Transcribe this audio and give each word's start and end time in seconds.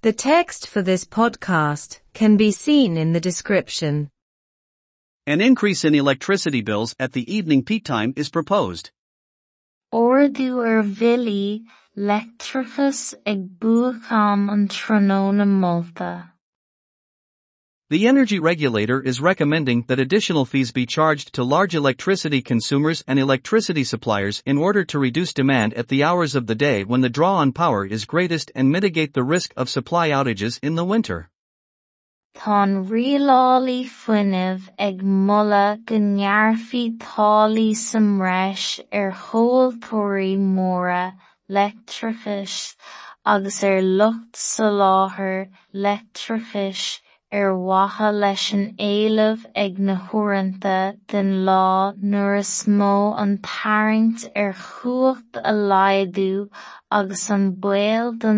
The 0.00 0.12
text 0.12 0.68
for 0.68 0.80
this 0.80 1.04
podcast 1.04 1.98
can 2.14 2.36
be 2.36 2.52
seen 2.52 2.96
in 2.96 3.12
the 3.12 3.20
description. 3.20 4.10
An 5.26 5.40
increase 5.40 5.84
in 5.84 5.92
electricity 5.92 6.62
bills 6.62 6.94
at 7.00 7.14
the 7.14 7.26
evening 7.34 7.64
peak 7.64 7.84
time 7.84 8.14
is 8.14 8.28
proposed. 8.28 8.92
Ordú 9.92 10.64
ar 10.64 10.78
er 10.78 10.82
bhilí 10.84 11.64
leictreachas 11.96 13.14
ag 13.26 13.58
buacham 13.58 14.48
an 14.52 14.68
tróna 14.68 15.44
Malta. 15.48 16.32
The 17.90 18.06
energy 18.06 18.38
regulator 18.38 19.00
is 19.00 19.18
recommending 19.18 19.84
that 19.88 19.98
additional 19.98 20.44
fees 20.44 20.72
be 20.72 20.84
charged 20.84 21.32
to 21.32 21.42
large 21.42 21.74
electricity 21.74 22.42
consumers 22.42 23.02
and 23.08 23.18
electricity 23.18 23.82
suppliers 23.82 24.42
in 24.44 24.58
order 24.58 24.84
to 24.84 24.98
reduce 24.98 25.32
demand 25.32 25.72
at 25.72 25.88
the 25.88 26.04
hours 26.04 26.34
of 26.34 26.46
the 26.46 26.54
day 26.54 26.84
when 26.84 27.00
the 27.00 27.08
draw 27.08 27.36
on 27.36 27.52
power 27.52 27.86
is 27.86 28.04
greatest 28.04 28.52
and 28.54 28.70
mitigate 28.70 29.14
the 29.14 29.24
risk 29.24 29.54
of 29.56 29.70
supply 29.70 30.10
outages 30.10 30.58
in 30.62 30.74
the 30.74 30.84
winter. 30.84 31.30
Tá 32.36 32.68
rialálaí 32.68 33.86
fuinnimh 33.86 34.68
ag 34.78 35.02
mula 35.02 35.78
go 35.86 35.96
ngearrfaí 35.96 36.98
táillí 36.98 37.74
sa 37.74 38.00
mreis 38.00 38.80
ar 38.92 39.08
er 39.08 39.12
chomhaltóirí 39.12 40.36
móra 40.36 41.14
leictreachais 41.48 42.76
agus 43.24 43.64
ar 43.64 43.80
lucht 43.80 44.36
sa 44.36 44.64
láthair 44.64 45.48
leictreachais 45.72 47.00
den 51.08 51.44
an 53.20 53.38
agus 56.90 57.30
an 57.30 57.52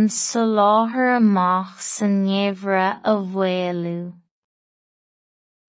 soláthar 0.09 1.17
amach 1.17 1.79
sa 1.79 2.07
ngnéimhre 2.07 3.01
a 3.05 3.15
bhféalú. 3.15 4.13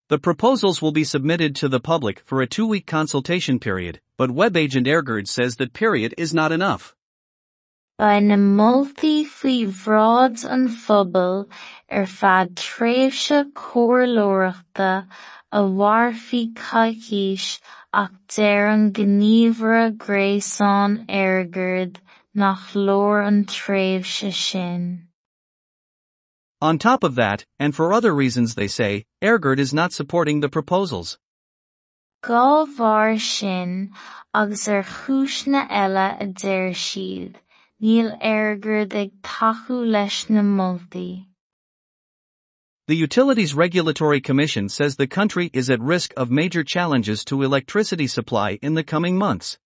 The 0.09 0.17
proposals 0.17 0.81
will 0.81 0.91
be 0.91 1.03
submitted 1.03 1.55
to 1.57 1.69
the 1.69 1.79
public 1.79 2.21
for 2.25 2.41
a 2.41 2.47
two-week 2.47 2.87
consultation 2.87 3.59
period, 3.59 4.01
but 4.17 4.31
web 4.31 4.57
agent 4.57 4.87
EirGrid 4.87 5.27
says 5.27 5.57
that 5.57 5.73
period 5.73 6.15
is 6.17 6.33
not 6.33 6.51
enough. 6.51 6.95
Ba 8.01 8.19
na 8.19 8.35
moltaí 8.35 9.17
faoi 9.31 9.67
bhrád 9.79 10.43
an 10.53 10.63
phobal 10.83 11.35
ar 11.97 11.99
er 11.99 12.07
feadh 12.13 12.53
tréimhse 12.61 13.41
comhghairleoireachta 13.59 14.87
a 15.57 15.59
mharfaí 15.73 16.39
caithfís 16.61 17.59
ach 18.03 18.15
deir 18.35 18.65
an 18.69 18.87
gníomhara 18.99 19.83
gréasáin 20.05 20.95
EirGrid 21.19 21.99
nach 22.33 22.73
leor 22.73 23.21
an 23.27 23.45
tréimhse 23.45 24.33
sin. 24.33 24.87
On 26.59 26.79
top 26.79 27.03
of 27.03 27.13
that, 27.13 27.45
and 27.59 27.75
for 27.75 27.93
other 27.93 28.15
reasons 28.15 28.55
they 28.55 28.67
say, 28.67 29.05
EirGrid 29.21 29.59
is 29.59 29.75
not 29.75 29.93
supporting 29.93 30.39
the 30.39 30.49
proposals. 30.49 31.19
Bharr 32.23 33.21
sin 33.21 33.93
agus 34.33 34.67
ar 34.67 34.81
chúisne 34.81 35.69
eile 35.69 36.09
a 36.19 36.25
deir 36.25 36.71
siad, 36.71 37.35
níl 37.81 38.09
EirGrid 38.21 38.93
ag 38.93 39.11
tacú 39.23 39.81
leis 39.95 40.29
na 40.29 40.41
moltaí. 40.41 41.25
The 42.87 42.95
Utilities 42.95 43.53
Regulatory 43.53 44.21
Commission 44.21 44.67
says 44.69 44.95
the 44.95 45.07
country 45.07 45.49
is 45.53 45.69
at 45.69 45.79
risk 45.79 46.13
of 46.17 46.29
major 46.29 46.63
challenges 46.63 47.23
to 47.25 47.41
electricity 47.41 48.07
supply 48.07 48.59
in 48.61 48.73
the 48.73 48.83
coming 48.83 49.17
months. 49.17 49.57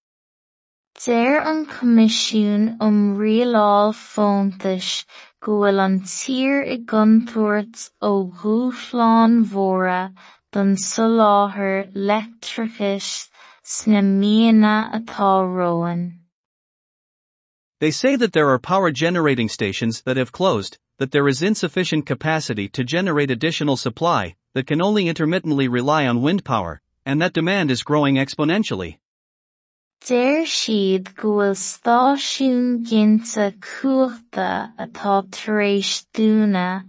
Deir 1.03 1.39
an 1.39 1.65
Comisiún 1.65 2.77
um 2.79 3.17
rialáil 3.17 3.93
fóntais 3.93 5.03
go 5.41 5.63
an 5.63 5.99
tír 6.01 6.63
i 6.65 6.77
gcontúirt 6.77 7.89
ó 8.01 8.31
dhúshláán 8.31 9.43
mhóra 9.43 10.13
don 10.53 10.75
soláthar 10.77 11.91
leictreachais 11.93 13.27
sna 13.61 14.01
míonna 14.01 14.77
atá 14.99 15.33
roin. 15.43 16.24
They 17.85 17.91
say 17.91 18.15
that 18.15 18.33
there 18.33 18.49
are 18.49 18.57
power 18.57 18.89
generating 18.89 19.47
stations 19.47 20.01
that 20.05 20.17
have 20.17 20.31
closed, 20.31 20.79
that 20.97 21.11
there 21.11 21.27
is 21.27 21.43
insufficient 21.43 22.07
capacity 22.07 22.67
to 22.69 22.83
generate 22.83 23.29
additional 23.29 23.77
supply, 23.77 24.37
that 24.55 24.65
can 24.65 24.81
only 24.81 25.07
intermittently 25.07 25.67
rely 25.67 26.07
on 26.07 26.23
wind 26.23 26.43
power, 26.43 26.81
and 27.05 27.21
that 27.21 27.33
demand 27.33 27.69
is 27.69 27.83
growing 27.83 28.15
exponentially. 28.15 28.97
Deir 30.03 30.45
siad 30.45 31.13
go 31.13 31.35
bhfuil 31.37 31.53
stáisiún 31.61 32.63
ginnte 32.89 33.53
cuachta 33.67 34.73
atá 34.79 35.15
tar 35.29 35.61
éis 35.69 35.91
dúna 36.11 36.85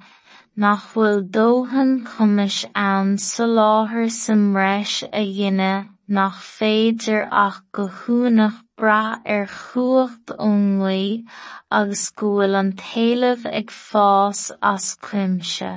nach 0.57 0.95
bhfuil 0.95 1.21
dóthain 1.29 2.07
cumas 2.07 2.65
ann 2.75 3.19
sa 3.19 3.45
láthair 3.45 4.11
sa 4.11 4.33
mreis 4.33 5.03
a 5.13 5.27
dhéine 5.37 5.91
nach 6.09 6.41
féidir 6.57 7.29
ach 7.31 7.61
go 7.71 7.91
dúnadh 8.01 8.63
brath 8.77 9.23
ar 9.25 9.47
chuacht 9.47 10.33
ionlaí 10.39 11.25
agus 11.71 12.11
go 12.11 12.33
bhfuil 12.37 12.59
an 12.61 12.73
taobh 12.73 13.47
ag 13.61 13.71
fás 13.77 14.51
as 14.63 14.95
cuimse. 14.97 15.71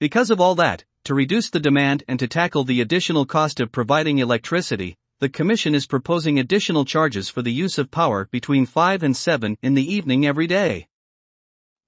Because 0.00 0.30
of 0.30 0.40
all 0.40 0.54
that, 0.56 0.84
to 1.04 1.14
reduce 1.14 1.48
the 1.50 1.60
demand 1.60 2.04
and 2.08 2.18
to 2.18 2.28
tackle 2.28 2.64
the 2.64 2.80
additional 2.80 3.24
cost 3.24 3.60
of 3.60 3.72
providing 3.72 4.18
electricity, 4.18 4.96
the 5.20 5.28
Commission 5.28 5.74
is 5.74 5.86
proposing 5.86 6.38
additional 6.38 6.84
charges 6.84 7.30
for 7.30 7.40
the 7.40 7.52
use 7.52 7.78
of 7.78 7.90
power 7.90 8.28
between 8.30 8.66
5 8.66 9.02
and 9.02 9.16
7 9.16 9.56
in 9.62 9.74
the 9.74 9.94
evening 9.94 10.26
every 10.26 10.46
day. 10.46 10.88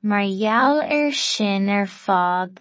Mar 0.03 0.23
gheall 0.23 0.81
ar 0.81 1.13
sin 1.13 1.69
ar 1.69 1.87
fad 1.87 2.61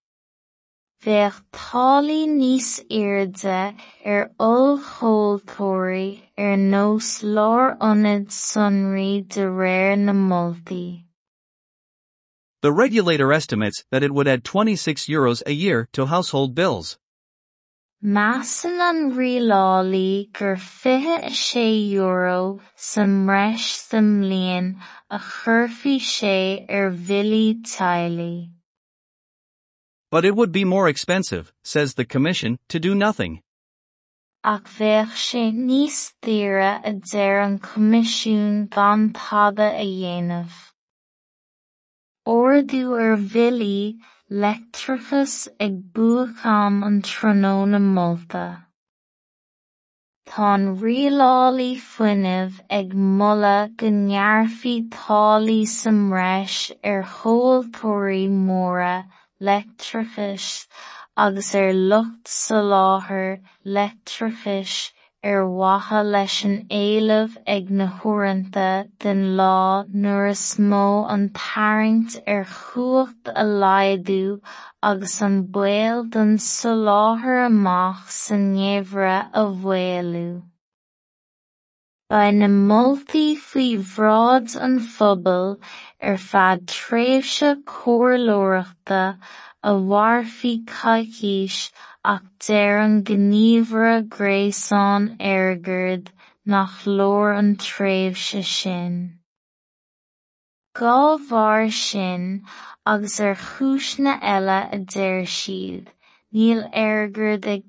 Táillí 1.01 2.27
níos 2.27 2.79
airde 2.91 3.47
ar 3.49 3.75
er 4.05 4.31
ollchomhaltóirí 4.39 6.21
ar 6.37 6.51
er 6.51 6.57
nós 6.57 7.23
leor 7.23 7.75
ionad 7.79 8.27
sonraí 8.29 9.27
de 9.27 9.41
réir 9.41 9.97
na 9.97 10.13
moltaí. 10.13 11.05
The 12.61 12.71
regulator 12.71 13.33
estimates 13.33 13.83
that 13.89 14.03
it 14.03 14.11
would 14.11 14.27
add 14.27 14.43
26 14.43 15.07
euros 15.07 15.41
a 15.47 15.53
year 15.53 15.89
to 15.93 16.05
household 16.05 16.53
bills. 16.53 16.99
Measan 18.03 18.79
an 18.79 19.11
rialálaí 19.17 20.31
gur 20.31 20.55
fiche 20.55 21.33
sé 21.33 21.89
euro 21.93 22.59
sa 22.75 23.05
mreis 23.05 23.89
sa 23.89 23.97
mbliain 23.97 24.75
a 25.09 25.17
chuirfí 25.17 25.99
sé 25.99 26.65
ar 26.69 26.85
er 26.85 26.91
bhilí 26.91 27.63
táillí. 27.63 28.60
But 30.11 30.25
it 30.25 30.35
would 30.35 30.51
be 30.51 30.65
more 30.65 30.89
expensive, 30.89 31.53
says 31.63 31.93
the 31.93 32.03
Commission, 32.03 32.59
to 32.67 32.79
do 32.79 32.93
nothing. 32.93 33.41
A 34.43 34.59
a. 39.71 40.45
Ordú 42.27 42.83
ar 43.03 43.17
bhilí 43.17 43.99
leictreachas 44.29 45.47
ag 45.59 45.93
buacham 45.93 46.83
an 46.85 47.01
tróna 47.01 47.79
Malta. 47.79 48.67
Tá 50.27 50.57
rialálaí 50.81 51.77
fuinnimh 51.77 52.59
ag 52.69 52.93
mula 52.93 53.69
go 53.77 53.87
sa 55.65 55.89
mreis 55.89 56.71
ar 56.83 57.03
chomhaltóirí 57.03 58.29
móra 58.29 59.05
leictreachais 59.49 60.47
agus 61.17 61.53
ar 61.61 61.73
lucht 61.73 62.27
sa 62.27 62.59
láthair 62.71 63.39
leictreachais 63.65 64.75
ar 65.29 65.41
mhaithe 65.45 65.99
leis 66.13 66.35
an 66.45 66.53
éileamh 66.77 67.33
ag 67.55 67.71
na 67.79 67.87
húireanta 67.97 68.67
den 69.05 69.19
lá 69.39 69.85
nuair 70.05 70.29
is 70.29 70.45
mó 70.71 70.85
an 71.15 71.27
tarraingt 71.41 72.15
ar 72.35 72.45
chuacht 72.53 73.33
a 73.43 73.43
laghdú 73.63 74.23
agus 74.91 75.17
an 75.27 75.37
baol 75.57 76.05
don 76.15 76.37
soláthar 76.47 77.45
amach 77.49 78.07
sa 78.21 78.39
ngnéimhre 78.45 79.17
a 79.41 79.45
bhféalú. 79.65 80.27
Ba 82.11 82.29
na 82.35 82.47
moltaí 82.51 83.27
faoi 83.41 83.77
bhrád 83.89 84.55
an 84.65 84.73
phobal 84.93 85.53
ar 86.07 86.17
feadh 86.23 86.63
tréimhse 86.71 87.51
comhghairleoireachta 87.73 89.03
a 89.69 89.71
mharfaí 89.91 90.51
caithfís 90.71 91.59
ach 92.13 92.25
deir 92.47 92.81
an 92.83 92.97
EirGrid 95.31 96.11
nach 96.55 96.77
leor 96.99 97.31
an 97.37 97.55
tréimhse 97.55 98.43
sin. 98.43 99.01
Gá 100.75 101.17
bharr 101.29 101.71
sin 101.81 102.29
agus 102.85 103.21
ar 103.29 103.35
chúisne 103.49 104.17
eile 104.35 104.59
a 104.79 104.85
deir 104.97 105.23
siad, 105.39 105.87
níl 106.35 106.65
EirGrid 106.87 107.53
ag 107.55 107.63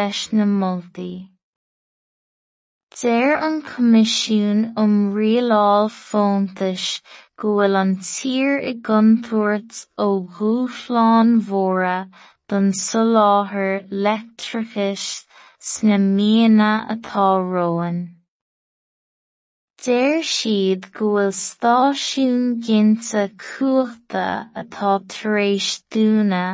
leis 0.00 0.32
na 0.32 0.48
moltaí. 0.56 1.12
Deir 3.02 3.36
an 3.36 3.62
Coimisiún 3.62 4.74
um 4.76 5.12
rialáil 5.12 5.88
Phontais 5.90 7.00
go 7.36 7.54
bhfuil 7.56 7.78
an 7.80 7.96
tír 8.08 8.60
i 8.70 8.74
gcontúirt 8.88 9.80
ó 10.04 10.06
dhúshláán 10.34 11.32
mhóra 11.38 11.96
don 12.52 12.68
soláthar 12.82 13.72
leictreachais 14.04 15.08
sna 15.70 15.98
míonna 16.04 16.70
atá 16.94 17.26
romhainn. 17.48 17.98
Deir 19.82 20.22
siad 20.36 20.88
go 21.00 21.10
bhfuil 21.16 21.34
stáisiún 21.42 22.40
ginnte 22.70 23.26
cuachta 23.48 24.30
atá 24.64 24.94
tar 25.16 25.42
éis 25.48 25.74
dúna 25.90 26.46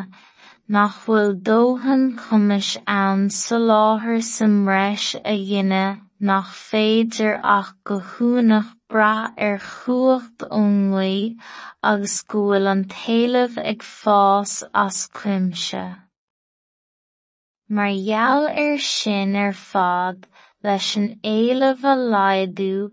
nach 0.66 0.98
bhfuil 1.04 1.38
dóthain 1.52 2.10
cumas 2.24 2.74
ann 2.98 3.30
sa 3.44 3.64
láthair 3.70 4.22
sa 4.34 4.54
mreis 4.58 5.14
a 5.20 5.40
dhéanamh 5.46 6.04
nach 6.20 6.50
féidir 6.50 7.38
ach 7.43 7.70
go 7.85 8.00
dúnadh 8.00 8.73
brath 8.91 9.38
ar 9.47 9.59
chuacht 9.65 10.44
ionlaí 10.47 11.37
agus 11.91 12.17
go 12.32 12.41
bhfuil 12.49 12.70
an 12.73 12.82
taobh 12.94 13.59
ag 13.73 13.85
fás 13.91 14.55
as 14.82 14.99
cuimse. 15.19 15.85
Mar 17.69 17.94
gheall 18.09 18.49
ar 18.65 18.79
sin 18.88 19.37
ar 19.44 19.53
fad 19.53 20.26
leis 20.65 20.91
an 21.00 21.09
éileamh 21.35 21.85
a 21.93 21.94
laghdú 22.15 22.91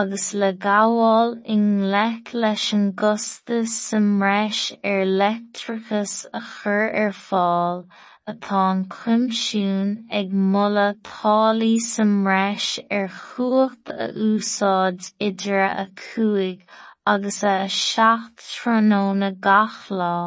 agus 0.00 0.26
le 0.42 0.50
gabháil 0.66 1.34
i 1.54 1.56
ngleic 1.64 2.32
leis 2.44 2.68
an 2.76 2.86
gcostas 3.02 3.74
sa 3.88 4.00
mreis 4.06 4.62
ar 4.92 5.04
leictreachas 5.20 6.14
a 6.38 6.40
chur 6.52 6.86
ar 7.02 7.12
fáil 7.26 7.84
atá 8.30 8.58
an 8.70 8.84
cuimsiún 8.94 9.88
ag 10.18 10.28
moladh 10.52 10.98
táillí 11.08 11.72
sa 11.86 12.04
mreis 12.10 12.68
ar 12.98 13.08
chuacht 13.22 13.90
a 14.04 14.06
úsáid 14.26 15.08
idir 15.28 15.64
a 15.66 15.86
cúig 16.02 16.62
agus 17.04 17.42
a 17.42 17.56
seacht 17.66 18.38
tróna 18.52 19.30
gach 19.46 19.90
lá. 19.90 20.20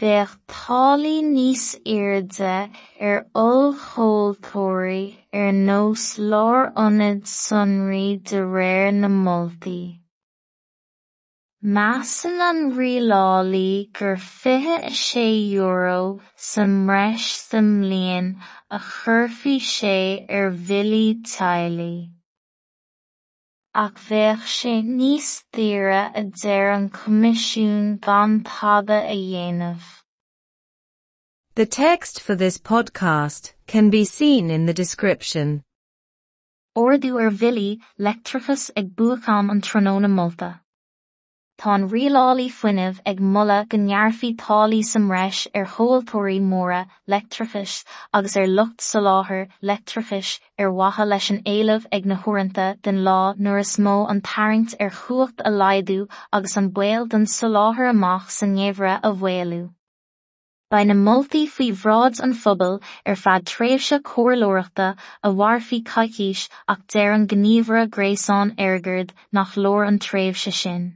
Bheadh 0.00 0.36
táillí 0.48 1.16
níos 1.28 1.68
airde 1.84 2.56
ar 3.08 3.18
ollchomhaltóirí 3.44 5.04
ar 5.42 5.52
nós 5.52 6.06
leor 6.32 6.72
ionad 6.72 7.26
sonraí 7.36 8.08
de 8.30 8.40
réir 8.56 8.94
na 8.94 9.12
moltaí. 9.24 9.99
Measann 11.62 12.40
an 12.40 12.72
rialálaí 12.72 13.92
gur 13.92 14.16
fiche 14.16 14.88
sé 14.96 15.52
euro 15.52 16.18
sa 16.34 16.62
mreis 16.62 17.26
sa 17.48 17.58
mbliain 17.58 18.40
a 18.70 18.78
chuirfí 18.78 19.60
sé 19.60 20.24
ar 20.30 20.52
mhíle 20.52 21.20
táillí. 21.20 22.12
Ach 23.74 23.92
bheadh 23.92 24.46
sé 24.48 24.80
níos 24.82 25.44
daoire 25.52 26.10
a 26.14 26.24
deir 26.24 26.70
an 26.70 26.88
gan 28.00 28.40
tada 28.42 29.04
a 29.04 29.14
dhéanamh. 29.14 30.00
The 31.56 31.66
text 31.66 32.22
for 32.22 32.34
this 32.34 32.56
podcast 32.56 33.52
can 33.66 33.90
be 33.90 34.06
seen 34.06 34.50
in 34.50 34.64
the 34.64 34.72
description. 34.72 35.62
Ordú 36.74 37.20
ar 37.20 37.30
bhíle 37.30 37.80
leictreachas 37.98 38.70
ag 38.74 38.96
buachán 38.96 39.50
an 39.50 39.60
tróna 39.60 40.08
molta. 40.08 40.62
Tá 41.60 41.74
an 41.74 41.82
rialálaí 41.92 42.44
fuinnimh 42.58 43.00
ag 43.10 43.18
moladh 43.32 43.66
go 43.72 43.78
ngearrfaí 43.78 44.28
táillí 44.42 44.78
sa 44.90 44.98
mreis 45.06 45.40
ar 45.60 45.66
chomhaltóirí 45.72 46.36
móra 46.40 46.78
leictreachais 47.14 47.74
agus 48.18 48.36
ar 48.42 48.46
lucht 48.46 48.84
sa 48.84 49.00
láthair 49.06 49.42
leictreachais 49.70 50.30
ar 50.58 50.70
mhaithe 50.76 51.06
leis 51.08 51.26
an 51.34 51.40
éileamh 51.52 51.84
ag 51.98 52.06
na 52.06 52.16
húireanta 52.22 52.68
den 52.86 53.02
lá 53.08 53.16
nuair 53.36 53.60
is 53.60 53.72
mó 53.76 54.08
an 54.08 54.22
tarraingt 54.28 54.74
ar 54.80 54.88
chuacht 55.00 55.44
a 55.50 55.52
laghdú 55.62 55.98
agus 56.38 56.56
an 56.56 56.70
baol 56.78 57.04
den 57.14 57.26
sa 57.26 57.50
láthair 57.56 57.90
amach 57.90 58.30
san 58.36 58.54
ngéimhre 58.54 58.94
a 59.02 59.10
bhfailú. 59.24 59.60
Ba 60.70 60.82
na 60.84 60.94
moltaí 60.94 61.42
faoi 61.56 61.68
bhrád 61.82 62.22
an 62.28 62.32
phobal 62.44 62.78
ar 63.04 63.18
feadh 63.24 63.44
tréimhse 63.52 63.98
comhghairleoireachta 64.12 64.88
a 65.22 65.34
mharfaí 65.42 65.82
caithfís 65.92 66.46
ach 66.76 66.80
deir 66.96 67.12
an 67.18 67.28
gníomhara 67.34 67.84
gréasáin 67.98 68.54
airgid 68.68 69.12
nach 69.30 69.58
leor 69.66 69.86
an 69.90 70.00
tréimhse 70.08 70.54
sin. 70.62 70.88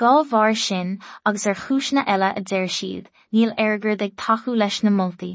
Gá 0.00 0.14
bharr 0.30 0.54
sin 0.62 0.88
agus 1.24 1.46
ar 1.50 1.54
chúisne 1.64 2.02
eile 2.14 2.28
a 2.38 2.40
deir 2.48 2.66
siad, 2.76 3.06
níl 3.32 3.52
airgid 3.64 4.02
ag 4.06 4.16
tathú 4.22 4.56
leis 4.62 4.82
na 4.84 4.90
moltaí. 4.96 5.30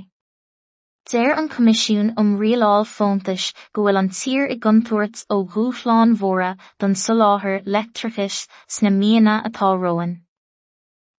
Deir 1.09 1.33
an 1.33 1.49
Coimisiún 1.49 2.13
um 2.23 2.37
rialáil 2.41 2.85
Phontais 2.85 3.47
go 3.73 3.87
bhfuil 3.87 4.01
an 4.01 4.09
tír 4.17 4.45
i 4.55 4.57
gcontúirt 4.65 5.23
ó 5.33 5.41
dhúshláán 5.55 6.13
mhóra 6.13 6.51
don 6.77 6.93
soláthar 7.05 7.65
leictreachais 7.65 8.37
sna 8.75 8.91
míonna 8.99 9.39
atá 9.49 9.71
romhainn. 9.73 10.13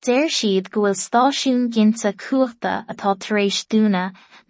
Deir 0.06 0.30
siad 0.34 0.68
go 0.74 0.80
bhfuil 0.82 0.96
stáisiún 1.00 1.66
ginnte 1.74 2.10
cuachta 2.22 2.70
atá 2.92 3.10
tar 3.24 3.36
éis 3.42 3.58
dúna 3.74 4.00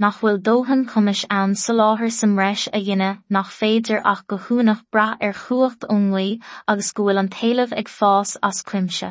nach 0.05 0.21
bhfuil 0.21 0.39
dóthain 0.47 0.85
cumas 0.93 1.25
ann 1.39 1.53
sa 1.63 1.75
láthair 1.81 2.13
sa 2.19 2.29
mreis 2.31 2.63
a 2.73 2.81
dhéanamh 2.87 3.19
nach 3.37 3.51
féidir 3.57 4.01
ach 4.13 4.23
go 4.33 4.39
dúnadh 4.47 4.81
brath 4.97 5.27
ar 5.29 5.37
chuacht 5.43 5.85
ionlaí 5.97 6.31
agus 6.75 6.91
go 6.97 7.05
bhfuil 7.05 7.21
an 7.25 7.29
taobh 7.37 7.77
ag 7.83 7.93
fás 7.99 8.33
as 8.51 8.63
cuimse. 8.71 9.11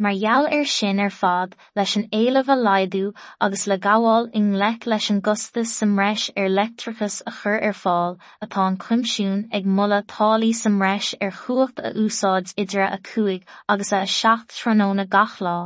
Mar 0.00 0.12
gheall 0.14 0.46
ar 0.56 0.64
sin 0.64 1.00
ar 1.04 1.10
fad 1.10 1.54
leis 1.78 1.92
an 1.98 2.04
éileamh 2.16 2.50
a 2.54 2.56
laghdú 2.66 3.06
agus 3.46 3.64
le 3.70 3.76
gabháil 3.86 4.28
i 4.40 4.42
ngleic 4.42 4.86
leis 4.92 5.08
an 5.14 5.20
gcostas 5.28 5.72
sa 5.78 5.88
mreis 5.94 6.26
ar 6.42 6.46
leictreachas 6.58 7.16
a 7.30 7.32
chur 7.38 7.56
ar 7.68 7.74
fáil 7.78 8.14
atá 8.46 8.66
an 8.66 8.78
cuimsiún 8.84 9.42
ag 9.58 9.66
moladh 9.78 10.06
táillí 10.14 10.52
sa 10.60 10.70
mreis 10.76 11.10
ar 11.20 11.34
chuacht 11.40 11.82
a 11.88 11.92
úsáid 12.04 12.54
idir 12.64 12.86
a 12.86 12.98
cúig 13.10 13.42
agus 13.68 13.92
a 13.92 14.06
seacht 14.14 14.54
tróna 14.60 15.08
gach 15.16 15.38
lá. 15.48 15.58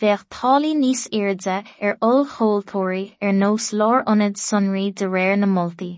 Bheadh 0.00 0.26
táillí 0.38 0.74
níos 0.84 1.08
airde 1.20 1.56
ar 1.82 1.98
ollchomhaltóirí 2.12 3.04
ar 3.20 3.34
nós 3.42 3.72
leor 3.72 4.04
ionad 4.04 4.38
sonraí 4.48 4.92
de 4.94 5.10
réir 5.16 5.38
na 5.38 5.50
moltaí. 5.58 5.92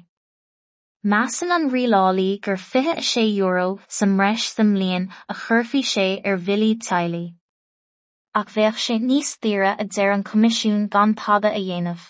Masan 1.02 1.50
an 1.50 1.70
rilálaí 1.70 2.42
gur 2.42 2.58
fithe 2.58 3.00
sé 3.00 3.22
euro 3.34 3.78
sam 3.88 4.20
reis 4.20 4.52
sam 4.52 4.74
líon 4.74 5.08
a 5.30 5.34
churfií 5.34 5.80
sé 5.82 6.20
ar 6.26 6.36
bhilí 6.36 6.76
teaghlaí. 6.76 7.32
Ach 8.34 8.52
bheadh 8.52 8.76
sé 8.76 8.98
níos 9.00 9.30
tíre 9.40 9.70
a 9.80 9.84
d 9.84 9.88
deir 9.96 10.12
an 10.12 10.22
comisiún 10.22 10.90
gan 10.90 11.14
pada 11.14 11.48
a 11.48 11.58
dhéanamh. 11.58 12.04